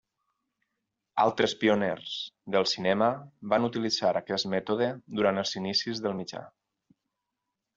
[1.25, 2.15] Altres pioners
[2.55, 3.09] del cinema
[3.53, 4.89] van utilitzar aquest mètode
[5.21, 6.43] durant els inicis del mitjà.